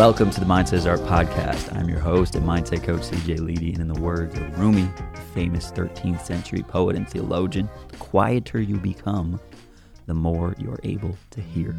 Welcome 0.00 0.30
to 0.30 0.40
the 0.40 0.46
Mindset 0.46 0.88
Art 0.88 1.00
podcast. 1.00 1.76
I'm 1.76 1.86
your 1.86 2.00
host 2.00 2.34
and 2.34 2.46
mindset 2.46 2.82
coach, 2.82 3.02
CJ 3.02 3.38
Ledy. 3.40 3.74
And 3.74 3.82
in 3.82 3.88
the 3.88 4.00
words 4.00 4.34
of 4.34 4.58
Rumi, 4.58 4.88
the 4.96 5.20
famous 5.34 5.70
13th 5.72 6.22
century 6.22 6.62
poet 6.62 6.96
and 6.96 7.06
theologian, 7.06 7.68
the 7.88 7.98
quieter 7.98 8.62
you 8.62 8.78
become, 8.78 9.38
the 10.06 10.14
more 10.14 10.54
you're 10.58 10.80
able 10.84 11.18
to 11.32 11.42
hear. 11.42 11.76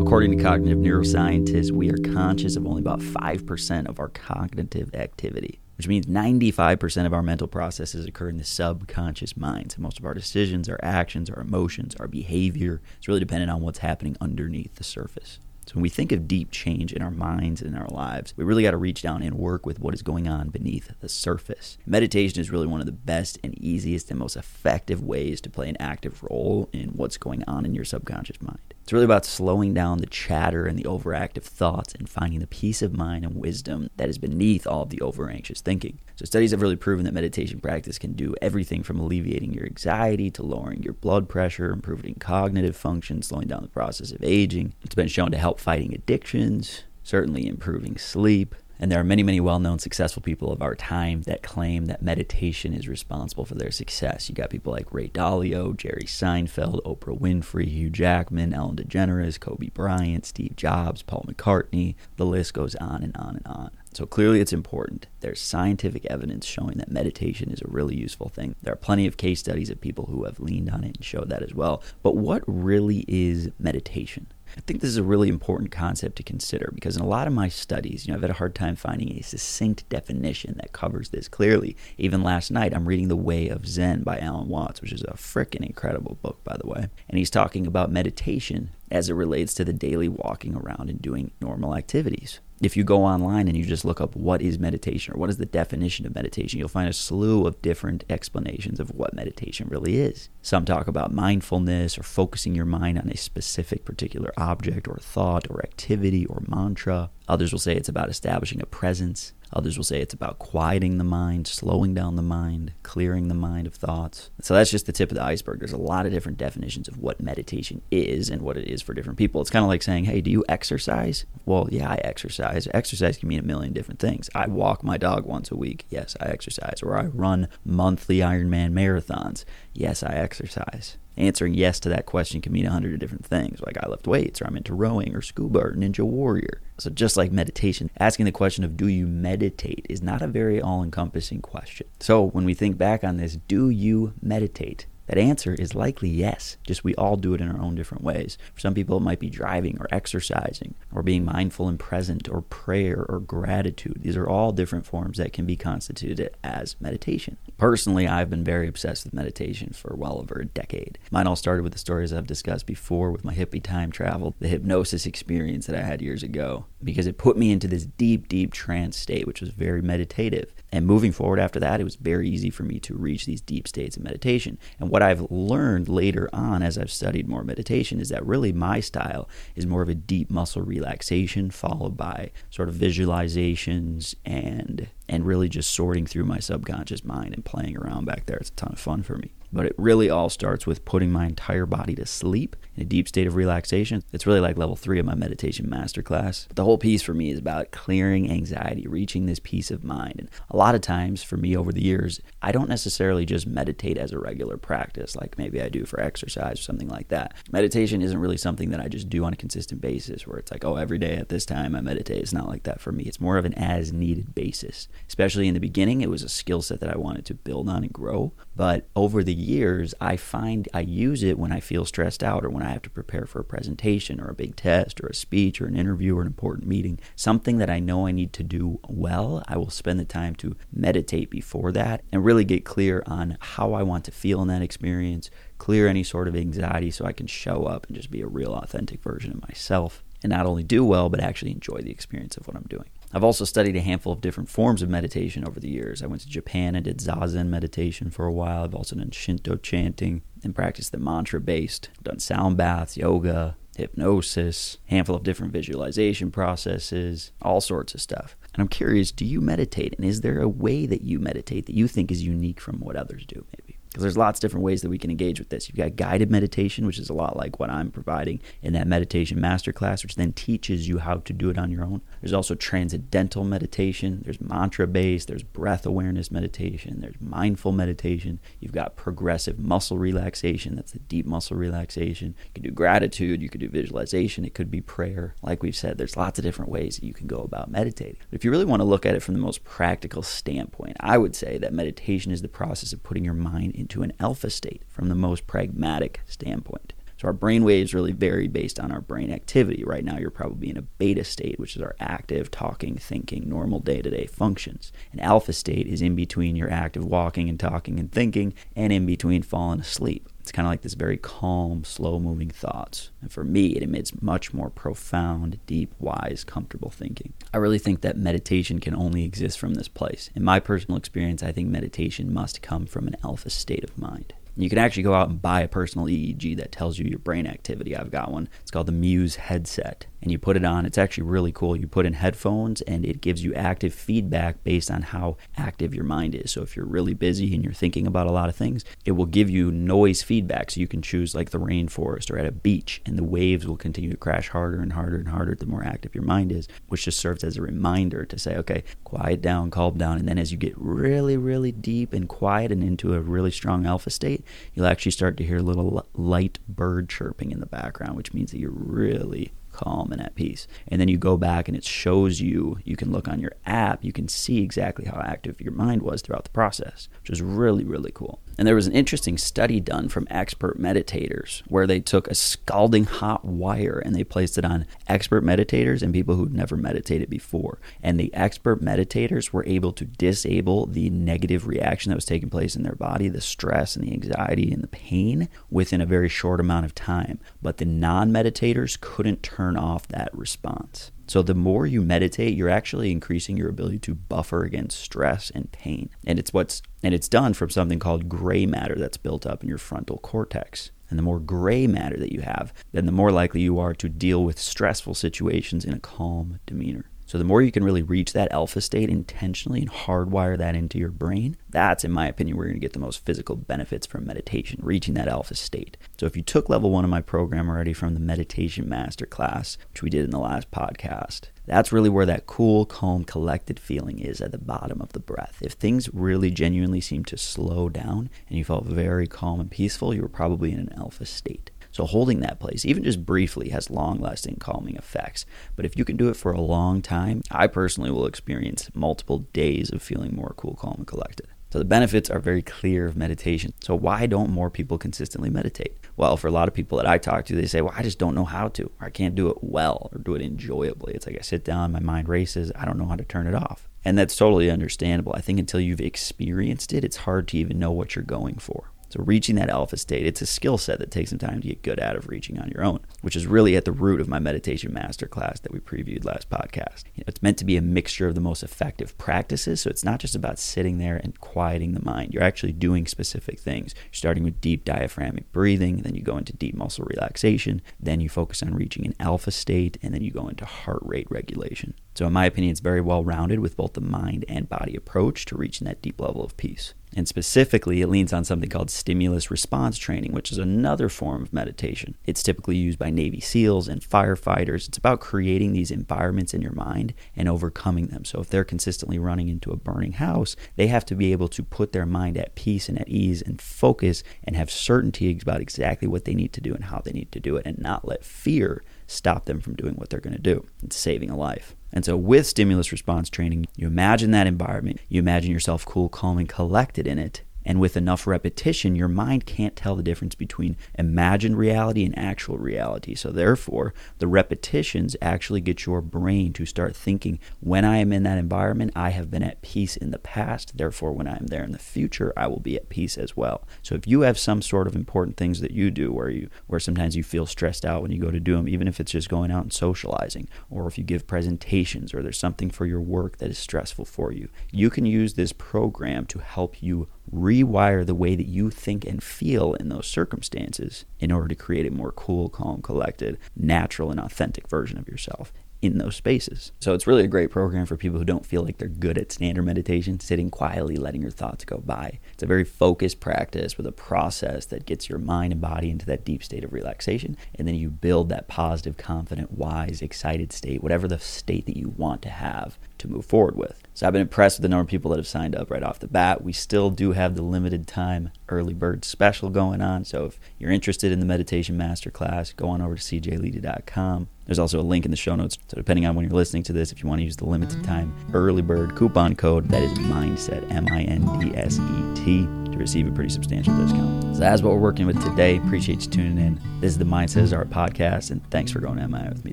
According 0.00 0.38
to 0.38 0.44
cognitive 0.44 0.78
neuroscientists, 0.78 1.72
we 1.72 1.90
are 1.90 1.98
conscious 2.14 2.54
of 2.54 2.68
only 2.68 2.82
about 2.82 3.00
5% 3.00 3.86
of 3.88 3.98
our 3.98 4.10
cognitive 4.10 4.94
activity, 4.94 5.58
which 5.76 5.88
means 5.88 6.06
95% 6.06 7.04
of 7.04 7.12
our 7.12 7.22
mental 7.24 7.48
processes 7.48 8.06
occur 8.06 8.28
in 8.28 8.36
the 8.36 8.44
subconscious 8.44 9.36
mind. 9.36 9.72
So 9.72 9.82
most 9.82 9.98
of 9.98 10.04
our 10.04 10.14
decisions, 10.14 10.68
our 10.68 10.78
actions, 10.84 11.28
our 11.30 11.42
emotions, 11.42 11.96
our 11.98 12.06
behavior 12.06 12.80
is 13.00 13.08
really 13.08 13.18
dependent 13.18 13.50
on 13.50 13.60
what's 13.60 13.80
happening 13.80 14.16
underneath 14.20 14.76
the 14.76 14.84
surface. 14.84 15.40
So 15.66 15.74
when 15.74 15.82
we 15.82 15.88
think 15.88 16.12
of 16.12 16.28
deep 16.28 16.50
change 16.50 16.92
in 16.92 17.02
our 17.02 17.10
minds 17.10 17.62
and 17.62 17.74
in 17.74 17.80
our 17.80 17.88
lives, 17.88 18.34
we 18.36 18.44
really 18.44 18.62
got 18.62 18.72
to 18.72 18.76
reach 18.76 19.02
down 19.02 19.22
and 19.22 19.36
work 19.36 19.64
with 19.64 19.80
what 19.80 19.94
is 19.94 20.02
going 20.02 20.28
on 20.28 20.50
beneath 20.50 20.90
the 21.00 21.08
surface. 21.08 21.78
Meditation 21.86 22.40
is 22.40 22.50
really 22.50 22.66
one 22.66 22.80
of 22.80 22.86
the 22.86 22.92
best 22.92 23.38
and 23.42 23.58
easiest 23.58 24.10
and 24.10 24.18
most 24.18 24.36
effective 24.36 25.02
ways 25.02 25.40
to 25.40 25.50
play 25.50 25.68
an 25.68 25.76
active 25.80 26.22
role 26.22 26.68
in 26.72 26.90
what's 26.90 27.16
going 27.16 27.44
on 27.46 27.64
in 27.64 27.74
your 27.74 27.84
subconscious 27.84 28.40
mind. 28.42 28.58
It's 28.84 28.92
really 28.92 29.06
about 29.06 29.24
slowing 29.24 29.72
down 29.72 29.98
the 29.98 30.06
chatter 30.06 30.66
and 30.66 30.78
the 30.78 30.84
overactive 30.84 31.44
thoughts 31.44 31.94
and 31.94 32.06
finding 32.06 32.40
the 32.40 32.46
peace 32.46 32.82
of 32.82 32.94
mind 32.94 33.24
and 33.24 33.34
wisdom 33.34 33.88
that 33.96 34.10
is 34.10 34.18
beneath 34.18 34.66
all 34.66 34.82
of 34.82 34.90
the 34.90 35.00
over 35.00 35.30
anxious 35.30 35.62
thinking. 35.62 36.00
So, 36.16 36.26
studies 36.26 36.50
have 36.50 36.60
really 36.60 36.76
proven 36.76 37.06
that 37.06 37.14
meditation 37.14 37.60
practice 37.60 37.98
can 37.98 38.12
do 38.12 38.34
everything 38.42 38.82
from 38.82 39.00
alleviating 39.00 39.54
your 39.54 39.64
anxiety 39.64 40.30
to 40.32 40.42
lowering 40.42 40.82
your 40.82 40.92
blood 40.92 41.30
pressure, 41.30 41.70
improving 41.72 42.16
cognitive 42.16 42.76
function, 42.76 43.22
slowing 43.22 43.48
down 43.48 43.62
the 43.62 43.68
process 43.68 44.12
of 44.12 44.22
aging. 44.22 44.74
It's 44.82 44.94
been 44.94 45.08
shown 45.08 45.30
to 45.30 45.38
help 45.38 45.53
fighting 45.60 45.94
addictions, 45.94 46.84
certainly 47.02 47.46
improving 47.46 47.96
sleep, 47.96 48.54
and 48.78 48.90
there 48.90 49.00
are 49.00 49.04
many, 49.04 49.22
many 49.22 49.40
well 49.40 49.60
known 49.60 49.78
successful 49.78 50.20
people 50.20 50.50
of 50.52 50.60
our 50.60 50.74
time 50.74 51.22
that 51.22 51.42
claim 51.42 51.86
that 51.86 52.02
meditation 52.02 52.74
is 52.74 52.88
responsible 52.88 53.44
for 53.44 53.54
their 53.54 53.70
success. 53.70 54.28
You 54.28 54.34
got 54.34 54.50
people 54.50 54.72
like 54.72 54.92
Ray 54.92 55.08
Dalio, 55.08 55.76
Jerry 55.76 56.04
Seinfeld, 56.04 56.82
Oprah 56.82 57.18
Winfrey, 57.18 57.68
Hugh 57.68 57.90
Jackman, 57.90 58.52
Ellen 58.52 58.76
DeGeneres, 58.76 59.38
Kobe 59.38 59.68
Bryant, 59.68 60.26
Steve 60.26 60.56
Jobs, 60.56 61.02
Paul 61.02 61.24
McCartney. 61.28 61.94
The 62.16 62.26
list 62.26 62.52
goes 62.52 62.74
on 62.76 63.02
and 63.02 63.16
on 63.16 63.36
and 63.36 63.46
on. 63.46 63.70
So 63.92 64.06
clearly 64.06 64.40
it's 64.40 64.52
important. 64.52 65.06
There's 65.20 65.40
scientific 65.40 66.04
evidence 66.06 66.44
showing 66.44 66.78
that 66.78 66.90
meditation 66.90 67.50
is 67.50 67.62
a 67.62 67.68
really 67.68 67.96
useful 67.96 68.28
thing. 68.28 68.56
There 68.60 68.72
are 68.72 68.76
plenty 68.76 69.06
of 69.06 69.16
case 69.16 69.38
studies 69.38 69.70
of 69.70 69.80
people 69.80 70.06
who 70.06 70.24
have 70.24 70.40
leaned 70.40 70.68
on 70.68 70.82
it 70.82 70.96
and 70.96 71.04
showed 71.04 71.30
that 71.30 71.42
as 71.44 71.54
well. 71.54 71.80
But 72.02 72.16
what 72.16 72.42
really 72.46 73.04
is 73.06 73.50
meditation? 73.60 74.26
I 74.56 74.60
think 74.60 74.80
this 74.80 74.90
is 74.90 74.96
a 74.96 75.02
really 75.02 75.28
important 75.28 75.70
concept 75.70 76.16
to 76.16 76.22
consider 76.22 76.70
because 76.74 76.96
in 76.96 77.02
a 77.02 77.08
lot 77.08 77.26
of 77.26 77.32
my 77.32 77.48
studies, 77.48 78.06
you 78.06 78.12
know, 78.12 78.16
I've 78.16 78.22
had 78.22 78.30
a 78.30 78.34
hard 78.34 78.54
time 78.54 78.76
finding 78.76 79.12
a 79.12 79.22
succinct 79.22 79.88
definition 79.88 80.54
that 80.58 80.72
covers 80.72 81.08
this 81.08 81.28
clearly. 81.28 81.76
Even 81.98 82.22
last 82.22 82.50
night, 82.50 82.72
I'm 82.72 82.86
reading 82.86 83.08
The 83.08 83.16
Way 83.16 83.48
of 83.48 83.66
Zen 83.66 84.02
by 84.02 84.18
Alan 84.18 84.48
Watts, 84.48 84.80
which 84.80 84.92
is 84.92 85.02
a 85.02 85.14
freaking 85.14 85.66
incredible 85.66 86.18
book, 86.22 86.42
by 86.44 86.56
the 86.56 86.68
way. 86.68 86.88
And 87.08 87.18
he's 87.18 87.30
talking 87.30 87.66
about 87.66 87.90
meditation 87.90 88.70
as 88.90 89.10
it 89.10 89.14
relates 89.14 89.54
to 89.54 89.64
the 89.64 89.72
daily 89.72 90.08
walking 90.08 90.54
around 90.54 90.88
and 90.88 91.02
doing 91.02 91.32
normal 91.40 91.74
activities 91.74 92.40
if 92.62 92.76
you 92.76 92.84
go 92.84 93.04
online 93.04 93.48
and 93.48 93.56
you 93.56 93.64
just 93.64 93.84
look 93.84 94.00
up 94.00 94.14
what 94.14 94.40
is 94.40 94.58
meditation 94.58 95.12
or 95.12 95.18
what 95.18 95.30
is 95.30 95.38
the 95.38 95.46
definition 95.46 96.06
of 96.06 96.14
meditation, 96.14 96.58
you'll 96.58 96.68
find 96.68 96.88
a 96.88 96.92
slew 96.92 97.46
of 97.46 97.60
different 97.62 98.04
explanations 98.08 98.78
of 98.78 98.90
what 98.90 99.14
meditation 99.14 99.68
really 99.68 99.96
is. 99.96 100.28
Some 100.40 100.64
talk 100.64 100.86
about 100.86 101.12
mindfulness 101.12 101.98
or 101.98 102.02
focusing 102.02 102.54
your 102.54 102.64
mind 102.64 102.98
on 102.98 103.08
a 103.08 103.16
specific 103.16 103.84
particular 103.84 104.32
object 104.36 104.86
or 104.86 104.98
thought 104.98 105.50
or 105.50 105.62
activity 105.62 106.26
or 106.26 106.42
mantra. 106.46 107.10
Others 107.28 107.52
will 107.52 107.58
say 107.58 107.74
it's 107.74 107.88
about 107.88 108.08
establishing 108.10 108.62
a 108.62 108.66
presence. 108.66 109.32
Others 109.54 109.76
will 109.76 109.84
say 109.84 110.00
it's 110.00 110.12
about 110.12 110.40
quieting 110.40 110.98
the 110.98 111.04
mind, 111.04 111.46
slowing 111.46 111.94
down 111.94 112.16
the 112.16 112.22
mind, 112.22 112.72
clearing 112.82 113.28
the 113.28 113.34
mind 113.34 113.66
of 113.66 113.74
thoughts. 113.74 114.30
So 114.40 114.52
that's 114.52 114.70
just 114.70 114.86
the 114.86 114.92
tip 114.92 115.10
of 115.10 115.16
the 115.16 115.22
iceberg. 115.22 115.60
There's 115.60 115.72
a 115.72 115.76
lot 115.76 116.06
of 116.06 116.12
different 116.12 116.38
definitions 116.38 116.88
of 116.88 116.98
what 116.98 117.22
meditation 117.22 117.80
is 117.90 118.30
and 118.30 118.42
what 118.42 118.56
it 118.56 118.68
is 118.68 118.82
for 118.82 118.94
different 118.94 119.16
people. 119.16 119.40
It's 119.40 119.50
kind 119.50 119.64
of 119.64 119.68
like 119.68 119.82
saying, 119.82 120.06
hey, 120.06 120.20
do 120.20 120.30
you 120.30 120.44
exercise? 120.48 121.24
Well, 121.46 121.68
yeah, 121.70 121.88
I 121.88 121.94
exercise. 122.04 122.66
Exercise 122.74 123.16
can 123.16 123.28
mean 123.28 123.38
a 123.38 123.42
million 123.42 123.72
different 123.72 124.00
things. 124.00 124.28
I 124.34 124.48
walk 124.48 124.82
my 124.82 124.98
dog 124.98 125.24
once 125.24 125.50
a 125.52 125.56
week. 125.56 125.86
Yes, 125.88 126.16
I 126.20 126.26
exercise. 126.26 126.82
Or 126.82 126.98
I 126.98 127.04
run 127.04 127.48
monthly 127.64 128.18
Ironman 128.18 128.72
marathons. 128.72 129.44
Yes, 129.74 130.02
I 130.02 130.14
exercise 130.14 130.96
answering 131.16 131.54
yes 131.54 131.80
to 131.80 131.88
that 131.88 132.06
question 132.06 132.40
can 132.40 132.52
mean 132.52 132.66
a 132.66 132.70
hundred 132.70 132.98
different 132.98 133.24
things. 133.24 133.60
Like 133.60 133.76
I 133.78 133.88
lift 133.88 134.06
weights, 134.06 134.40
or 134.40 134.46
I'm 134.46 134.56
into 134.56 134.74
rowing, 134.74 135.14
or 135.14 135.22
scuba, 135.22 135.60
or 135.60 135.72
ninja 135.72 136.04
warrior. 136.04 136.60
So 136.78 136.90
just 136.90 137.16
like 137.16 137.32
meditation, 137.32 137.90
asking 137.98 138.26
the 138.26 138.32
question 138.32 138.64
of 138.64 138.76
do 138.76 138.88
you 138.88 139.06
meditate 139.06 139.86
is 139.88 140.02
not 140.02 140.22
a 140.22 140.26
very 140.26 140.60
all-encompassing 140.60 141.42
question. 141.42 141.86
So 142.00 142.24
when 142.24 142.44
we 142.44 142.54
think 142.54 142.76
back 142.78 143.04
on 143.04 143.16
this, 143.16 143.38
do 143.48 143.70
you 143.70 144.14
meditate? 144.20 144.86
That 145.06 145.18
answer 145.18 145.54
is 145.54 145.74
likely 145.74 146.08
yes, 146.08 146.56
just 146.66 146.84
we 146.84 146.94
all 146.94 147.16
do 147.16 147.34
it 147.34 147.40
in 147.40 147.50
our 147.50 147.60
own 147.60 147.74
different 147.74 148.04
ways. 148.04 148.38
For 148.54 148.60
some 148.60 148.74
people, 148.74 148.96
it 148.96 149.02
might 149.02 149.20
be 149.20 149.28
driving 149.28 149.76
or 149.78 149.86
exercising 149.90 150.74
or 150.92 151.02
being 151.02 151.24
mindful 151.24 151.68
and 151.68 151.78
present 151.78 152.28
or 152.28 152.40
prayer 152.42 153.04
or 153.08 153.20
gratitude. 153.20 153.98
These 154.00 154.16
are 154.16 154.28
all 154.28 154.52
different 154.52 154.86
forms 154.86 155.18
that 155.18 155.32
can 155.32 155.46
be 155.46 155.56
constituted 155.56 156.34
as 156.42 156.76
meditation. 156.80 157.36
Personally, 157.58 158.08
I've 158.08 158.30
been 158.30 158.44
very 158.44 158.66
obsessed 158.66 159.04
with 159.04 159.12
meditation 159.12 159.72
for 159.72 159.94
well 159.94 160.18
over 160.18 160.40
a 160.40 160.44
decade. 160.44 160.98
Mine 161.10 161.26
all 161.26 161.36
started 161.36 161.62
with 161.62 161.72
the 161.72 161.78
stories 161.78 162.12
I've 162.12 162.26
discussed 162.26 162.66
before 162.66 163.10
with 163.10 163.24
my 163.24 163.34
hippie 163.34 163.62
time 163.62 163.92
travel, 163.92 164.34
the 164.40 164.48
hypnosis 164.48 165.06
experience 165.06 165.66
that 165.66 165.76
I 165.76 165.82
had 165.82 166.02
years 166.02 166.22
ago, 166.22 166.66
because 166.82 167.06
it 167.06 167.18
put 167.18 167.36
me 167.36 167.52
into 167.52 167.68
this 167.68 167.86
deep, 167.86 168.28
deep 168.28 168.52
trance 168.52 168.96
state, 168.96 169.26
which 169.26 169.40
was 169.40 169.50
very 169.50 169.82
meditative. 169.82 170.52
And 170.72 170.86
moving 170.86 171.12
forward 171.12 171.38
after 171.38 171.60
that, 171.60 171.80
it 171.80 171.84
was 171.84 171.96
very 171.96 172.28
easy 172.28 172.50
for 172.50 172.64
me 172.64 172.80
to 172.80 172.94
reach 172.94 173.26
these 173.26 173.40
deep 173.40 173.68
states 173.68 173.96
of 173.96 174.02
meditation. 174.02 174.58
And 174.80 174.90
what 174.94 175.02
I've 175.02 175.28
learned 175.28 175.88
later 175.88 176.30
on 176.32 176.62
as 176.62 176.78
I've 176.78 176.92
studied 176.92 177.26
more 177.26 177.42
meditation 177.42 178.00
is 178.00 178.10
that 178.10 178.24
really 178.24 178.52
my 178.52 178.78
style 178.78 179.28
is 179.56 179.66
more 179.66 179.82
of 179.82 179.88
a 179.88 179.94
deep 179.96 180.30
muscle 180.30 180.62
relaxation 180.62 181.50
followed 181.50 181.96
by 181.96 182.30
sort 182.48 182.68
of 182.68 182.76
visualizations 182.76 184.14
and 184.24 184.86
and 185.08 185.26
really 185.26 185.48
just 185.48 185.72
sorting 185.72 186.06
through 186.06 186.26
my 186.26 186.38
subconscious 186.38 187.04
mind 187.04 187.34
and 187.34 187.44
playing 187.44 187.76
around 187.76 188.04
back 188.04 188.26
there. 188.26 188.36
It's 188.36 188.50
a 188.50 188.52
ton 188.52 188.74
of 188.74 188.78
fun 188.78 189.02
for 189.02 189.16
me. 189.16 189.32
But 189.54 189.66
it 189.66 189.74
really 189.78 190.10
all 190.10 190.28
starts 190.28 190.66
with 190.66 190.84
putting 190.84 191.12
my 191.12 191.26
entire 191.26 191.64
body 191.64 191.94
to 191.94 192.06
sleep 192.06 192.56
in 192.76 192.82
a 192.82 192.86
deep 192.86 193.06
state 193.06 193.28
of 193.28 193.36
relaxation. 193.36 194.02
It's 194.12 194.26
really 194.26 194.40
like 194.40 194.58
level 194.58 194.74
three 194.74 194.98
of 194.98 195.06
my 195.06 195.14
meditation 195.14 195.66
masterclass. 195.66 196.48
But 196.48 196.56
the 196.56 196.64
whole 196.64 196.76
piece 196.76 197.02
for 197.02 197.14
me 197.14 197.30
is 197.30 197.38
about 197.38 197.70
clearing 197.70 198.28
anxiety, 198.30 198.86
reaching 198.88 199.26
this 199.26 199.38
peace 199.38 199.70
of 199.70 199.84
mind. 199.84 200.16
And 200.18 200.30
a 200.50 200.56
lot 200.56 200.74
of 200.74 200.80
times 200.80 201.22
for 201.22 201.36
me 201.36 201.56
over 201.56 201.72
the 201.72 201.84
years, 201.84 202.20
I 202.42 202.50
don't 202.50 202.68
necessarily 202.68 203.24
just 203.24 203.46
meditate 203.46 203.96
as 203.96 204.10
a 204.10 204.18
regular 204.18 204.56
practice, 204.56 205.14
like 205.14 205.38
maybe 205.38 205.62
I 205.62 205.68
do 205.68 205.84
for 205.84 206.00
exercise 206.00 206.58
or 206.58 206.62
something 206.62 206.88
like 206.88 207.08
that. 207.08 207.34
Meditation 207.52 208.02
isn't 208.02 208.18
really 208.18 208.36
something 208.36 208.70
that 208.70 208.80
I 208.80 208.88
just 208.88 209.08
do 209.08 209.24
on 209.24 209.32
a 209.32 209.36
consistent 209.36 209.80
basis 209.80 210.26
where 210.26 210.38
it's 210.38 210.50
like, 210.50 210.64
oh, 210.64 210.76
every 210.76 210.98
day 210.98 211.14
at 211.14 211.28
this 211.28 211.46
time 211.46 211.76
I 211.76 211.80
meditate. 211.80 212.22
It's 212.22 212.32
not 212.32 212.48
like 212.48 212.64
that 212.64 212.80
for 212.80 212.90
me. 212.90 213.04
It's 213.04 213.20
more 213.20 213.38
of 213.38 213.44
an 213.44 213.54
as 213.54 213.92
needed 213.92 214.34
basis. 214.34 214.88
Especially 215.06 215.46
in 215.46 215.54
the 215.54 215.60
beginning, 215.60 216.00
it 216.00 216.10
was 216.10 216.24
a 216.24 216.28
skill 216.28 216.60
set 216.60 216.80
that 216.80 216.92
I 216.92 216.98
wanted 216.98 217.24
to 217.26 217.34
build 217.34 217.68
on 217.68 217.84
and 217.84 217.92
grow. 217.92 218.32
But 218.56 218.88
over 218.96 219.22
the 219.22 219.43
years, 219.44 219.94
I 220.00 220.16
find 220.16 220.68
I 220.72 220.80
use 220.80 221.22
it 221.22 221.38
when 221.38 221.52
I 221.52 221.60
feel 221.60 221.84
stressed 221.84 222.22
out 222.22 222.44
or 222.44 222.50
when 222.50 222.62
I 222.62 222.70
have 222.70 222.82
to 222.82 222.90
prepare 222.90 223.26
for 223.26 223.40
a 223.40 223.44
presentation 223.44 224.20
or 224.20 224.28
a 224.28 224.34
big 224.34 224.56
test 224.56 225.00
or 225.00 225.06
a 225.06 225.14
speech 225.14 225.60
or 225.60 225.66
an 225.66 225.76
interview 225.76 226.16
or 226.16 226.22
an 226.22 226.26
important 226.26 226.66
meeting. 226.66 226.98
Something 227.14 227.58
that 227.58 227.70
I 227.70 227.78
know 227.78 228.06
I 228.06 228.12
need 228.12 228.32
to 228.34 228.42
do 228.42 228.80
well, 228.88 229.42
I 229.46 229.56
will 229.56 229.70
spend 229.70 230.00
the 230.00 230.04
time 230.04 230.34
to 230.36 230.56
meditate 230.72 231.30
before 231.30 231.70
that 231.72 232.02
and 232.10 232.24
really 232.24 232.44
get 232.44 232.64
clear 232.64 233.02
on 233.06 233.36
how 233.40 233.74
I 233.74 233.82
want 233.82 234.04
to 234.06 234.10
feel 234.10 234.42
in 234.42 234.48
that 234.48 234.62
experience, 234.62 235.30
clear 235.58 235.86
any 235.86 236.02
sort 236.02 236.28
of 236.28 236.36
anxiety 236.36 236.90
so 236.90 237.04
I 237.04 237.12
can 237.12 237.26
show 237.26 237.64
up 237.64 237.86
and 237.86 237.96
just 237.96 238.10
be 238.10 238.22
a 238.22 238.26
real 238.26 238.54
authentic 238.54 239.02
version 239.02 239.32
of 239.32 239.42
myself 239.42 240.02
and 240.22 240.30
not 240.30 240.46
only 240.46 240.62
do 240.62 240.84
well, 240.84 241.10
but 241.10 241.20
actually 241.20 241.52
enjoy 241.52 241.80
the 241.82 241.90
experience 241.90 242.36
of 242.36 242.48
what 242.48 242.56
I'm 242.56 242.66
doing. 242.68 242.88
I've 243.14 243.22
also 243.22 243.44
studied 243.44 243.76
a 243.76 243.80
handful 243.80 244.12
of 244.12 244.20
different 244.20 244.48
forms 244.48 244.82
of 244.82 244.88
meditation 244.88 245.46
over 245.46 245.60
the 245.60 245.68
years. 245.68 246.02
I 246.02 246.06
went 246.06 246.22
to 246.22 246.28
Japan 246.28 246.74
and 246.74 246.84
did 246.84 246.98
Zazen 246.98 247.46
meditation 247.46 248.10
for 248.10 248.26
a 248.26 248.32
while. 248.32 248.64
I've 248.64 248.74
also 248.74 248.96
done 248.96 249.12
Shinto 249.12 249.54
chanting 249.54 250.22
and 250.42 250.52
practiced 250.52 250.90
the 250.90 250.98
mantra 250.98 251.40
based. 251.40 251.90
done 252.02 252.18
sound 252.18 252.56
baths, 252.56 252.96
yoga, 252.96 253.56
hypnosis, 253.76 254.78
handful 254.86 255.14
of 255.14 255.22
different 255.22 255.52
visualization 255.52 256.32
processes, 256.32 257.30
all 257.40 257.60
sorts 257.60 257.94
of 257.94 258.00
stuff. 258.00 258.36
And 258.52 258.60
I'm 258.60 258.68
curious, 258.68 259.12
do 259.12 259.24
you 259.24 259.40
meditate? 259.40 259.94
And 259.96 260.04
is 260.04 260.22
there 260.22 260.40
a 260.40 260.48
way 260.48 260.84
that 260.86 261.02
you 261.02 261.20
meditate 261.20 261.66
that 261.66 261.76
you 261.76 261.86
think 261.86 262.10
is 262.10 262.24
unique 262.24 262.60
from 262.60 262.80
what 262.80 262.96
others 262.96 263.24
do, 263.26 263.46
maybe? 263.52 263.63
Because 263.94 264.02
there's 264.02 264.18
lots 264.18 264.38
of 264.38 264.40
different 264.40 264.64
ways 264.64 264.82
that 264.82 264.88
we 264.88 264.98
can 264.98 265.12
engage 265.12 265.38
with 265.38 265.50
this. 265.50 265.68
You've 265.68 265.76
got 265.76 265.94
guided 265.94 266.28
meditation, 266.28 266.84
which 266.84 266.98
is 266.98 267.08
a 267.08 267.14
lot 267.14 267.36
like 267.36 267.60
what 267.60 267.70
I'm 267.70 267.92
providing 267.92 268.40
in 268.60 268.72
that 268.72 268.88
meditation 268.88 269.38
masterclass, 269.38 270.02
which 270.02 270.16
then 270.16 270.32
teaches 270.32 270.88
you 270.88 270.98
how 270.98 271.18
to 271.18 271.32
do 271.32 271.48
it 271.48 271.56
on 271.56 271.70
your 271.70 271.84
own. 271.84 272.02
There's 272.20 272.32
also 272.32 272.56
transcendental 272.56 273.44
meditation, 273.44 274.22
there's 274.24 274.40
mantra 274.40 274.88
based, 274.88 275.28
there's 275.28 275.44
breath 275.44 275.86
awareness 275.86 276.32
meditation, 276.32 277.02
there's 277.02 277.20
mindful 277.20 277.70
meditation. 277.70 278.40
You've 278.58 278.72
got 278.72 278.96
progressive 278.96 279.60
muscle 279.60 279.96
relaxation, 279.96 280.74
that's 280.74 280.90
the 280.90 280.98
deep 280.98 281.24
muscle 281.24 281.56
relaxation. 281.56 282.34
You 282.46 282.50
can 282.52 282.64
do 282.64 282.72
gratitude, 282.72 283.42
you 283.42 283.48
could 283.48 283.60
do 283.60 283.68
visualization, 283.68 284.44
it 284.44 284.54
could 284.54 284.72
be 284.72 284.80
prayer. 284.80 285.36
Like 285.40 285.62
we've 285.62 285.76
said, 285.76 285.98
there's 285.98 286.16
lots 286.16 286.40
of 286.40 286.44
different 286.44 286.72
ways 286.72 286.96
that 286.96 287.06
you 287.06 287.14
can 287.14 287.28
go 287.28 287.38
about 287.38 287.70
meditating. 287.70 288.16
But 288.28 288.40
if 288.40 288.44
you 288.44 288.50
really 288.50 288.64
want 288.64 288.80
to 288.80 288.84
look 288.84 289.06
at 289.06 289.14
it 289.14 289.22
from 289.22 289.34
the 289.34 289.40
most 289.40 289.62
practical 289.62 290.24
standpoint, 290.24 290.96
I 290.98 291.16
would 291.16 291.36
say 291.36 291.58
that 291.58 291.72
meditation 291.72 292.32
is 292.32 292.42
the 292.42 292.48
process 292.48 292.92
of 292.92 293.04
putting 293.04 293.24
your 293.24 293.34
mind 293.34 293.83
into 293.84 294.02
an 294.02 294.14
alpha 294.18 294.48
state 294.48 294.82
from 294.88 295.10
the 295.10 295.14
most 295.14 295.46
pragmatic 295.46 296.22
standpoint. 296.26 296.94
So 297.18 297.26
our 297.26 297.34
brain 297.34 297.64
waves 297.64 297.92
really 297.92 298.12
vary 298.12 298.48
based 298.48 298.80
on 298.80 298.90
our 298.90 299.02
brain 299.02 299.30
activity. 299.30 299.84
Right 299.84 300.04
now, 300.04 300.16
you're 300.16 300.30
probably 300.30 300.70
in 300.70 300.78
a 300.78 300.82
beta 300.82 301.22
state, 301.22 301.60
which 301.60 301.76
is 301.76 301.82
our 301.82 301.94
active, 302.00 302.50
talking, 302.50 302.96
thinking, 302.96 303.46
normal 303.46 303.80
day 303.80 304.00
to 304.00 304.08
day 304.08 304.24
functions. 304.24 304.90
An 305.12 305.20
alpha 305.20 305.52
state 305.52 305.86
is 305.86 306.00
in 306.00 306.16
between 306.16 306.56
your 306.56 306.70
active 306.70 307.04
walking 307.04 307.50
and 307.50 307.60
talking 307.60 308.00
and 308.00 308.10
thinking, 308.10 308.54
and 308.74 308.90
in 308.90 309.04
between 309.04 309.42
falling 309.42 309.80
asleep. 309.80 310.30
It's 310.44 310.52
kind 310.52 310.66
of 310.66 310.72
like 310.72 310.82
this 310.82 310.92
very 310.92 311.16
calm, 311.16 311.84
slow 311.84 312.18
moving 312.18 312.50
thoughts. 312.50 313.08
And 313.22 313.32
for 313.32 313.44
me, 313.44 313.68
it 313.68 313.82
emits 313.82 314.20
much 314.20 314.52
more 314.52 314.68
profound, 314.68 315.58
deep, 315.64 315.94
wise, 315.98 316.44
comfortable 316.44 316.90
thinking. 316.90 317.32
I 317.54 317.56
really 317.56 317.78
think 317.78 318.02
that 318.02 318.18
meditation 318.18 318.78
can 318.78 318.94
only 318.94 319.24
exist 319.24 319.58
from 319.58 319.72
this 319.72 319.88
place. 319.88 320.28
In 320.34 320.44
my 320.44 320.60
personal 320.60 320.98
experience, 320.98 321.42
I 321.42 321.50
think 321.50 321.70
meditation 321.70 322.30
must 322.30 322.60
come 322.60 322.84
from 322.84 323.06
an 323.06 323.16
alpha 323.24 323.48
state 323.48 323.84
of 323.84 323.96
mind. 323.96 324.34
You 324.54 324.68
can 324.68 324.76
actually 324.76 325.04
go 325.04 325.14
out 325.14 325.30
and 325.30 325.40
buy 325.40 325.62
a 325.62 325.66
personal 325.66 326.08
EEG 326.08 326.58
that 326.58 326.72
tells 326.72 326.98
you 326.98 327.06
your 327.06 327.20
brain 327.20 327.46
activity. 327.46 327.96
I've 327.96 328.10
got 328.10 328.30
one. 328.30 328.50
It's 328.60 328.70
called 328.70 328.86
the 328.86 328.92
Muse 328.92 329.36
headset 329.36 330.04
and 330.24 330.32
you 330.32 330.38
put 330.38 330.56
it 330.56 330.64
on. 330.64 330.86
It's 330.86 330.96
actually 330.96 331.24
really 331.24 331.52
cool. 331.52 331.76
You 331.76 331.86
put 331.86 332.06
in 332.06 332.14
headphones 332.14 332.80
and 332.82 333.04
it 333.04 333.20
gives 333.20 333.44
you 333.44 333.52
active 333.54 333.92
feedback 333.92 334.64
based 334.64 334.90
on 334.90 335.02
how 335.02 335.36
active 335.54 335.94
your 335.94 336.04
mind 336.04 336.34
is. 336.34 336.50
So 336.50 336.62
if 336.62 336.74
you're 336.74 336.86
really 336.86 337.12
busy 337.12 337.54
and 337.54 337.62
you're 337.62 337.74
thinking 337.74 338.06
about 338.06 338.26
a 338.26 338.32
lot 338.32 338.48
of 338.48 338.56
things, 338.56 338.86
it 339.04 339.12
will 339.12 339.26
give 339.26 339.50
you 339.50 339.70
noise 339.70 340.22
feedback. 340.22 340.70
So 340.70 340.80
you 340.80 340.88
can 340.88 341.02
choose 341.02 341.34
like 341.34 341.50
the 341.50 341.60
rainforest 341.60 342.30
or 342.30 342.38
at 342.38 342.46
a 342.46 342.52
beach, 342.52 343.02
and 343.04 343.18
the 343.18 343.22
waves 343.22 343.66
will 343.66 343.76
continue 343.76 344.10
to 344.10 344.16
crash 344.16 344.48
harder 344.48 344.80
and 344.80 344.94
harder 344.94 345.18
and 345.18 345.28
harder 345.28 345.54
the 345.54 345.66
more 345.66 345.84
active 345.84 346.14
your 346.14 346.24
mind 346.24 346.50
is, 346.50 346.68
which 346.88 347.04
just 347.04 347.20
serves 347.20 347.44
as 347.44 347.58
a 347.58 347.62
reminder 347.62 348.24
to 348.24 348.38
say, 348.38 348.56
okay, 348.56 348.82
quiet 349.04 349.42
down, 349.42 349.70
calm 349.70 349.98
down. 349.98 350.16
And 350.16 350.26
then 350.26 350.38
as 350.38 350.50
you 350.50 350.56
get 350.56 350.72
really, 350.78 351.36
really 351.36 351.70
deep 351.70 352.14
and 352.14 352.26
quiet 352.26 352.72
and 352.72 352.82
into 352.82 353.12
a 353.12 353.20
really 353.20 353.50
strong 353.50 353.84
alpha 353.84 354.08
state, 354.08 354.42
you'll 354.72 354.86
actually 354.86 355.12
start 355.12 355.36
to 355.36 355.44
hear 355.44 355.58
a 355.58 355.62
little 355.62 356.06
light 356.14 356.58
bird 356.66 357.10
chirping 357.10 357.50
in 357.50 357.60
the 357.60 357.66
background, 357.66 358.16
which 358.16 358.32
means 358.32 358.52
that 358.52 358.58
you're 358.58 358.70
really 358.70 359.52
calm 359.74 360.12
and 360.12 360.20
at 360.20 360.34
peace. 360.34 360.66
And 360.88 361.00
then 361.00 361.08
you 361.08 361.18
go 361.18 361.36
back 361.36 361.68
and 361.68 361.76
it 361.76 361.84
shows 361.84 362.40
you, 362.40 362.78
you 362.84 362.96
can 362.96 363.12
look 363.12 363.28
on 363.28 363.40
your 363.40 363.52
app, 363.66 364.04
you 364.04 364.12
can 364.12 364.28
see 364.28 364.62
exactly 364.62 365.04
how 365.04 365.20
active 365.20 365.60
your 365.60 365.72
mind 365.72 366.02
was 366.02 366.22
throughout 366.22 366.44
the 366.44 366.50
process, 366.50 367.08
which 367.20 367.30
is 367.30 367.42
really, 367.42 367.84
really 367.84 368.12
cool. 368.14 368.40
And 368.56 368.66
there 368.66 368.74
was 368.74 368.86
an 368.86 368.92
interesting 368.92 369.38
study 369.38 369.80
done 369.80 370.08
from 370.08 370.26
expert 370.30 370.80
meditators 370.80 371.62
where 371.66 371.86
they 371.86 372.00
took 372.00 372.28
a 372.28 372.34
scalding 372.34 373.04
hot 373.04 373.44
wire 373.44 374.00
and 374.04 374.14
they 374.14 374.24
placed 374.24 374.58
it 374.58 374.64
on 374.64 374.86
expert 375.08 375.44
meditators 375.44 376.02
and 376.02 376.12
people 376.12 376.36
who'd 376.36 376.54
never 376.54 376.76
meditated 376.76 377.28
before. 377.28 377.78
And 378.02 378.18
the 378.18 378.32
expert 378.34 378.82
meditators 378.82 379.52
were 379.52 379.66
able 379.66 379.92
to 379.94 380.04
disable 380.04 380.86
the 380.86 381.10
negative 381.10 381.66
reaction 381.66 382.10
that 382.10 382.16
was 382.16 382.24
taking 382.24 382.50
place 382.50 382.76
in 382.76 382.82
their 382.82 382.94
body, 382.94 383.28
the 383.28 383.40
stress 383.40 383.96
and 383.96 384.06
the 384.06 384.12
anxiety 384.12 384.72
and 384.72 384.82
the 384.82 384.88
pain 384.88 385.48
within 385.70 386.00
a 386.00 386.06
very 386.06 386.28
short 386.28 386.60
amount 386.60 386.84
of 386.84 386.94
time. 386.94 387.40
But 387.60 387.78
the 387.78 387.84
non 387.84 388.30
meditators 388.30 389.00
couldn't 389.00 389.42
turn 389.42 389.76
off 389.76 390.06
that 390.08 390.36
response. 390.36 391.10
So 391.26 391.42
the 391.42 391.54
more 391.54 391.86
you 391.86 392.02
meditate, 392.02 392.54
you're 392.54 392.68
actually 392.68 393.10
increasing 393.10 393.56
your 393.56 393.68
ability 393.68 393.98
to 394.00 394.14
buffer 394.14 394.62
against 394.64 395.00
stress 395.00 395.50
and 395.50 395.70
pain. 395.72 396.10
And 396.26 396.38
it's 396.38 396.52
what's 396.52 396.82
and 397.02 397.14
it's 397.14 397.28
done 397.28 397.54
from 397.54 397.70
something 397.70 397.98
called 397.98 398.28
gray 398.28 398.66
matter 398.66 398.94
that's 398.96 399.16
built 399.16 399.46
up 399.46 399.62
in 399.62 399.68
your 399.68 399.78
frontal 399.78 400.18
cortex. 400.18 400.90
And 401.10 401.18
the 401.18 401.22
more 401.22 401.38
gray 401.38 401.86
matter 401.86 402.16
that 402.16 402.32
you 402.32 402.40
have, 402.40 402.72
then 402.92 403.06
the 403.06 403.12
more 403.12 403.30
likely 403.30 403.60
you 403.60 403.78
are 403.78 403.94
to 403.94 404.08
deal 404.08 404.42
with 404.42 404.58
stressful 404.58 405.14
situations 405.14 405.84
in 405.84 405.94
a 405.94 406.00
calm 406.00 406.60
demeanor. 406.66 407.10
So 407.26 407.38
the 407.38 407.44
more 407.44 407.62
you 407.62 407.72
can 407.72 407.84
really 407.84 408.02
reach 408.02 408.32
that 408.32 408.52
alpha 408.52 408.80
state 408.80 409.08
intentionally 409.08 409.80
and 409.80 409.90
hardwire 409.90 410.58
that 410.58 410.76
into 410.76 410.98
your 410.98 411.10
brain, 411.10 411.56
that's 411.70 412.04
in 412.04 412.12
my 412.12 412.28
opinion 412.28 412.56
where 412.56 412.66
you're 412.66 412.74
going 412.74 412.80
to 412.80 412.84
get 412.84 412.92
the 412.92 412.98
most 412.98 413.24
physical 413.24 413.56
benefits 413.56 414.06
from 414.06 414.26
meditation, 414.26 414.80
reaching 414.82 415.14
that 415.14 415.28
alpha 415.28 415.54
state. 415.54 415.96
So 416.18 416.26
if 416.26 416.36
you 416.36 416.42
took 416.42 416.68
level 416.68 416.90
1 416.90 417.04
of 417.04 417.10
my 417.10 417.22
program 417.22 417.68
already 417.68 417.92
from 417.92 418.14
the 418.14 418.20
meditation 418.20 418.88
master 418.88 419.26
class, 419.26 419.78
which 419.90 420.02
we 420.02 420.10
did 420.10 420.24
in 420.24 420.30
the 420.30 420.38
last 420.38 420.70
podcast, 420.70 421.48
that's 421.66 421.92
really 421.92 422.10
where 422.10 422.26
that 422.26 422.46
cool, 422.46 422.84
calm, 422.84 423.24
collected 423.24 423.80
feeling 423.80 424.18
is 424.18 424.40
at 424.40 424.52
the 424.52 424.58
bottom 424.58 425.00
of 425.00 425.12
the 425.12 425.20
breath. 425.20 425.58
If 425.62 425.72
things 425.72 426.12
really 426.12 426.50
genuinely 426.50 427.00
seem 427.00 427.24
to 427.24 427.38
slow 427.38 427.88
down 427.88 428.28
and 428.48 428.58
you 428.58 428.64
felt 428.64 428.84
very 428.84 429.26
calm 429.26 429.60
and 429.60 429.70
peaceful, 429.70 430.12
you 430.12 430.20
were 430.20 430.28
probably 430.28 430.72
in 430.72 430.78
an 430.78 430.92
alpha 430.96 431.24
state. 431.24 431.70
So 431.94 432.06
holding 432.06 432.40
that 432.40 432.58
place, 432.58 432.84
even 432.84 433.04
just 433.04 433.24
briefly, 433.24 433.68
has 433.68 433.88
long 433.88 434.20
lasting 434.20 434.56
calming 434.56 434.96
effects. 434.96 435.46
But 435.76 435.86
if 435.86 435.96
you 435.96 436.04
can 436.04 436.16
do 436.16 436.28
it 436.28 436.36
for 436.36 436.50
a 436.50 436.60
long 436.60 437.02
time, 437.02 437.42
I 437.52 437.68
personally 437.68 438.10
will 438.10 438.26
experience 438.26 438.90
multiple 438.94 439.46
days 439.52 439.92
of 439.92 440.02
feeling 440.02 440.34
more 440.34 440.54
cool, 440.56 440.74
calm, 440.74 440.96
and 440.98 441.06
collected. 441.06 441.46
So 441.70 441.78
the 441.78 441.84
benefits 441.84 442.28
are 442.28 442.40
very 442.40 442.62
clear 442.62 443.06
of 443.06 443.16
meditation. 443.16 443.74
So 443.80 443.94
why 443.94 444.26
don't 444.26 444.50
more 444.50 444.70
people 444.70 444.98
consistently 444.98 445.50
meditate? 445.50 445.96
Well, 446.16 446.36
for 446.36 446.48
a 446.48 446.52
lot 446.52 446.66
of 446.66 446.74
people 446.74 446.98
that 446.98 447.06
I 447.06 447.16
talk 447.16 447.44
to, 447.46 447.54
they 447.54 447.66
say, 447.66 447.80
"Well, 447.80 447.94
I 447.96 448.02
just 448.02 448.18
don't 448.18 448.34
know 448.34 448.44
how 448.44 448.68
to, 448.70 448.90
or 449.00 449.06
I 449.06 449.10
can't 449.10 449.36
do 449.36 449.48
it 449.48 449.58
well, 449.62 450.08
or 450.12 450.18
do 450.18 450.34
it 450.34 450.42
enjoyably." 450.42 451.14
It's 451.14 451.28
like 451.28 451.38
I 451.38 451.42
sit 451.42 451.64
down, 451.64 451.92
my 451.92 452.00
mind 452.00 452.28
races, 452.28 452.72
I 452.74 452.84
don't 452.84 452.98
know 452.98 453.06
how 453.06 453.16
to 453.16 453.24
turn 453.24 453.46
it 453.46 453.54
off. 453.54 453.88
And 454.04 454.18
that's 454.18 454.34
totally 454.34 454.68
understandable. 454.68 455.32
I 455.36 455.40
think 455.40 455.60
until 455.60 455.80
you've 455.80 456.00
experienced 456.00 456.92
it, 456.92 457.04
it's 457.04 457.18
hard 457.18 457.46
to 457.48 457.58
even 457.58 457.78
know 457.78 457.92
what 457.92 458.16
you're 458.16 458.24
going 458.24 458.56
for. 458.56 458.90
So 459.14 459.22
reaching 459.22 459.54
that 459.54 459.70
alpha 459.70 459.96
state, 459.96 460.26
it's 460.26 460.42
a 460.42 460.46
skill 460.46 460.76
set 460.76 460.98
that 460.98 461.12
takes 461.12 461.30
some 461.30 461.38
time 461.38 461.60
to 461.60 461.68
get 461.68 461.82
good 461.82 462.00
at 462.00 462.16
of 462.16 462.26
reaching 462.26 462.58
on 462.58 462.68
your 462.74 462.82
own, 462.82 462.98
which 463.22 463.36
is 463.36 463.46
really 463.46 463.76
at 463.76 463.84
the 463.84 463.92
root 463.92 464.20
of 464.20 464.26
my 464.26 464.40
meditation 464.40 464.90
masterclass 464.90 465.62
that 465.62 465.70
we 465.70 465.78
previewed 465.78 466.24
last 466.24 466.50
podcast. 466.50 467.04
You 467.14 467.20
know, 467.20 467.28
it's 467.28 467.40
meant 467.40 467.56
to 467.58 467.64
be 467.64 467.76
a 467.76 467.80
mixture 467.80 468.26
of 468.26 468.34
the 468.34 468.40
most 468.40 468.64
effective 468.64 469.16
practices. 469.16 469.80
So 469.80 469.88
it's 469.88 470.02
not 470.02 470.18
just 470.18 470.34
about 470.34 470.58
sitting 470.58 470.98
there 470.98 471.16
and 471.16 471.38
quieting 471.38 471.92
the 471.92 472.04
mind. 472.04 472.34
You're 472.34 472.42
actually 472.42 472.72
doing 472.72 473.06
specific 473.06 473.60
things. 473.60 473.94
You're 474.06 474.14
starting 474.14 474.42
with 474.42 474.60
deep 474.60 474.84
diaphragmatic 474.84 475.52
breathing, 475.52 475.98
then 475.98 476.16
you 476.16 476.22
go 476.22 476.36
into 476.36 476.52
deep 476.52 476.74
muscle 476.74 477.04
relaxation, 477.04 477.82
then 478.00 478.20
you 478.20 478.28
focus 478.28 478.64
on 478.64 478.74
reaching 478.74 479.06
an 479.06 479.14
alpha 479.20 479.52
state, 479.52 479.96
and 480.02 480.12
then 480.12 480.24
you 480.24 480.32
go 480.32 480.48
into 480.48 480.64
heart 480.64 481.02
rate 481.02 481.30
regulation. 481.30 481.94
So, 482.14 482.26
in 482.26 482.32
my 482.32 482.46
opinion, 482.46 482.70
it's 482.70 482.80
very 482.80 483.00
well 483.00 483.24
rounded 483.24 483.58
with 483.58 483.76
both 483.76 483.94
the 483.94 484.00
mind 484.00 484.44
and 484.48 484.68
body 484.68 484.94
approach 484.94 485.44
to 485.46 485.56
reaching 485.56 485.86
that 485.86 486.00
deep 486.00 486.20
level 486.20 486.44
of 486.44 486.56
peace. 486.56 486.94
And 487.16 487.28
specifically, 487.28 488.00
it 488.02 488.08
leans 488.08 488.32
on 488.32 488.44
something 488.44 488.68
called 488.68 488.90
stimulus 488.90 489.50
response 489.50 489.98
training, 489.98 490.32
which 490.32 490.50
is 490.50 490.58
another 490.58 491.08
form 491.08 491.42
of 491.42 491.52
meditation. 491.52 492.16
It's 492.24 492.42
typically 492.42 492.76
used 492.76 492.98
by 492.98 493.10
Navy 493.10 493.40
SEALs 493.40 493.86
and 493.88 494.00
firefighters. 494.00 494.88
It's 494.88 494.98
about 494.98 495.20
creating 495.20 495.72
these 495.72 495.92
environments 495.92 496.54
in 496.54 496.62
your 496.62 496.72
mind 496.72 497.14
and 497.36 497.48
overcoming 497.48 498.08
them. 498.08 498.24
So, 498.24 498.40
if 498.40 498.48
they're 498.48 498.64
consistently 498.64 499.18
running 499.18 499.48
into 499.48 499.72
a 499.72 499.76
burning 499.76 500.12
house, 500.12 500.54
they 500.76 500.86
have 500.86 501.04
to 501.06 501.16
be 501.16 501.32
able 501.32 501.48
to 501.48 501.62
put 501.64 501.92
their 501.92 502.06
mind 502.06 502.36
at 502.36 502.54
peace 502.54 502.88
and 502.88 503.00
at 503.00 503.08
ease 503.08 503.42
and 503.42 503.60
focus 503.60 504.22
and 504.44 504.54
have 504.54 504.70
certainty 504.70 505.36
about 505.42 505.60
exactly 505.60 506.06
what 506.06 506.26
they 506.26 506.34
need 506.34 506.52
to 506.52 506.60
do 506.60 506.74
and 506.74 506.84
how 506.84 507.00
they 507.04 507.12
need 507.12 507.32
to 507.32 507.40
do 507.40 507.56
it 507.56 507.66
and 507.66 507.78
not 507.78 508.06
let 508.06 508.24
fear 508.24 508.84
stop 509.06 509.44
them 509.44 509.60
from 509.60 509.74
doing 509.74 509.94
what 509.94 510.10
they're 510.10 510.20
going 510.20 510.36
to 510.36 510.42
do 510.42 510.64
and 510.80 510.92
saving 510.92 511.30
a 511.30 511.36
life. 511.36 511.74
And 511.94 512.04
so, 512.04 512.16
with 512.16 512.48
stimulus 512.48 512.90
response 512.90 513.30
training, 513.30 513.66
you 513.76 513.86
imagine 513.86 514.32
that 514.32 514.48
environment, 514.48 514.98
you 515.08 515.20
imagine 515.20 515.52
yourself 515.52 515.86
cool, 515.86 516.08
calm, 516.08 516.38
and 516.38 516.48
collected 516.48 517.06
in 517.06 517.20
it, 517.20 517.42
and 517.64 517.80
with 517.80 517.96
enough 517.96 518.26
repetition, 518.26 518.96
your 518.96 519.08
mind 519.08 519.46
can't 519.46 519.76
tell 519.76 519.96
the 519.96 520.02
difference 520.02 520.34
between 520.34 520.76
imagined 520.98 521.56
reality 521.56 522.04
and 522.04 522.18
actual 522.18 522.58
reality. 522.58 523.14
So, 523.14 523.30
therefore, 523.30 523.94
the 524.18 524.26
repetitions 524.26 525.16
actually 525.22 525.60
get 525.60 525.86
your 525.86 526.00
brain 526.00 526.52
to 526.54 526.66
start 526.66 526.94
thinking 526.94 527.38
when 527.60 527.84
I 527.84 527.98
am 527.98 528.12
in 528.12 528.22
that 528.24 528.38
environment, 528.38 528.92
I 528.94 529.10
have 529.10 529.30
been 529.30 529.42
at 529.42 529.62
peace 529.62 529.96
in 529.96 530.10
the 530.10 530.18
past. 530.18 530.76
Therefore, 530.76 531.12
when 531.12 531.26
I 531.26 531.36
am 531.36 531.46
there 531.46 531.64
in 531.64 531.72
the 531.72 531.78
future, 531.78 532.32
I 532.36 532.46
will 532.46 532.60
be 532.60 532.76
at 532.76 532.88
peace 532.88 533.16
as 533.16 533.36
well. 533.36 533.66
So, 533.82 533.94
if 533.94 534.06
you 534.06 534.22
have 534.22 534.38
some 534.38 534.62
sort 534.62 534.86
of 534.86 534.96
important 534.96 535.36
things 535.36 535.60
that 535.60 535.70
you 535.70 535.90
do 535.90 536.12
where 536.12 536.30
you 536.30 536.48
where 536.66 536.80
sometimes 536.80 537.16
you 537.16 537.22
feel 537.22 537.46
stressed 537.46 537.84
out 537.84 538.02
when 538.02 538.10
you 538.10 538.20
go 538.20 538.30
to 538.30 538.40
do 538.40 538.56
them, 538.56 538.68
even 538.68 538.88
if 538.88 539.00
it's 539.00 539.12
just 539.12 539.28
going 539.28 539.50
out 539.50 539.62
and 539.62 539.72
socializing, 539.72 540.48
or 540.70 540.86
if 540.86 540.98
you 540.98 541.04
give 541.04 541.26
presentations, 541.26 542.12
or 542.12 542.22
there's 542.22 542.38
something 542.38 542.70
for 542.70 542.86
your 542.86 543.00
work 543.00 543.38
that 543.38 543.50
is 543.50 543.58
stressful 543.58 544.04
for 544.04 544.32
you, 544.32 544.48
you 544.70 544.90
can 544.90 545.06
use 545.06 545.34
this 545.34 545.52
program 545.52 546.26
to 546.26 546.38
help 546.38 546.82
you 546.82 547.08
rewire 547.34 548.06
the 548.06 548.14
way 548.14 548.36
that 548.36 548.46
you 548.46 548.70
think 548.70 549.04
and 549.04 549.22
feel 549.22 549.74
in 549.74 549.88
those 549.88 550.06
circumstances 550.06 551.04
in 551.18 551.32
order 551.32 551.48
to 551.48 551.54
create 551.54 551.86
a 551.86 551.90
more 551.90 552.12
cool, 552.12 552.48
calm, 552.48 552.80
collected, 552.80 553.38
natural, 553.56 554.10
and 554.10 554.20
authentic 554.20 554.68
version 554.68 554.98
of 554.98 555.08
yourself 555.08 555.52
in 555.84 555.98
those 555.98 556.16
spaces. 556.16 556.72
So 556.80 556.94
it's 556.94 557.06
really 557.06 557.24
a 557.24 557.28
great 557.28 557.50
program 557.50 557.84
for 557.84 557.96
people 557.96 558.18
who 558.18 558.24
don't 558.24 558.46
feel 558.46 558.62
like 558.62 558.78
they're 558.78 558.88
good 558.88 559.18
at 559.18 559.32
standard 559.32 559.64
meditation, 559.64 560.18
sitting 560.18 560.50
quietly, 560.50 560.96
letting 560.96 561.20
your 561.20 561.30
thoughts 561.30 561.64
go 561.64 561.78
by. 561.78 562.20
It's 562.32 562.42
a 562.42 562.46
very 562.46 562.64
focused 562.64 563.20
practice 563.20 563.76
with 563.76 563.86
a 563.86 563.92
process 563.92 564.64
that 564.66 564.86
gets 564.86 565.10
your 565.10 565.18
mind 565.18 565.52
and 565.52 565.60
body 565.60 565.90
into 565.90 566.06
that 566.06 566.24
deep 566.24 566.42
state 566.42 566.64
of 566.64 566.72
relaxation. 566.72 567.36
And 567.56 567.68
then 567.68 567.74
you 567.74 567.90
build 567.90 568.30
that 568.30 568.48
positive, 568.48 568.96
confident, 568.96 569.52
wise, 569.52 570.00
excited 570.00 570.52
state, 570.52 570.82
whatever 570.82 571.06
the 571.06 571.18
state 571.18 571.66
that 571.66 571.76
you 571.76 571.90
want 571.90 572.22
to 572.22 572.30
have 572.30 572.78
to 573.04 573.10
move 573.10 573.24
forward 573.24 573.56
with. 573.56 573.82
So 573.94 574.06
I've 574.06 574.12
been 574.12 574.22
impressed 574.22 574.58
with 574.58 574.62
the 574.62 574.68
number 574.68 574.82
of 574.82 574.88
people 574.88 575.10
that 575.10 575.18
have 575.18 575.26
signed 575.26 575.54
up 575.54 575.70
right 575.70 575.82
off 575.82 576.00
the 576.00 576.08
bat. 576.08 576.42
We 576.42 576.52
still 576.52 576.90
do 576.90 577.12
have 577.12 577.36
the 577.36 577.42
limited 577.42 577.86
time 577.86 578.30
early 578.48 578.74
bird 578.74 579.04
special 579.04 579.50
going 579.50 579.80
on. 579.80 580.04
So 580.04 580.24
if 580.26 580.40
you're 580.58 580.72
interested 580.72 581.12
in 581.12 581.20
the 581.20 581.26
meditation 581.26 581.78
masterclass, 581.78 582.54
go 582.56 582.68
on 582.68 582.82
over 582.82 582.96
to 582.96 583.00
cjledy.com. 583.00 584.28
There's 584.46 584.58
also 584.58 584.80
a 584.80 584.82
link 584.82 585.04
in 585.04 585.10
the 585.10 585.16
show 585.16 585.36
notes. 585.36 585.56
So 585.68 585.76
depending 585.76 586.06
on 586.06 586.16
when 586.16 586.24
you're 586.24 586.34
listening 586.34 586.64
to 586.64 586.72
this, 586.72 586.92
if 586.92 587.02
you 587.02 587.08
want 587.08 587.20
to 587.20 587.24
use 587.24 587.36
the 587.36 587.46
limited 587.46 587.84
time 587.84 588.14
early 588.32 588.62
bird 588.62 588.96
coupon 588.96 589.36
code, 589.36 589.68
that 589.68 589.82
is 589.82 589.92
mindset 589.92 590.70
M 590.70 590.86
I 590.90 591.02
N 591.02 591.38
D 591.38 591.56
S 591.56 591.78
E 591.78 592.14
T 592.14 592.46
to 592.72 592.78
receive 592.78 593.06
a 593.06 593.12
pretty 593.12 593.30
substantial 593.30 593.76
discount. 593.76 594.34
So 594.34 594.40
that's 594.40 594.62
what 594.62 594.74
we're 594.74 594.80
working 594.80 595.06
with 595.06 595.22
today. 595.22 595.58
Appreciate 595.58 596.04
you 596.04 596.10
tuning 596.10 596.38
in. 596.38 596.60
This 596.80 596.92
is 596.92 596.98
the 596.98 597.04
Mindset 597.04 597.42
is 597.42 597.52
Art 597.52 597.70
podcast, 597.70 598.30
and 598.30 598.44
thanks 598.50 598.72
for 598.72 598.80
going 598.80 598.96
MI 598.96 599.28
with 599.28 599.44
me 599.44 599.52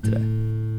today. 0.00 0.71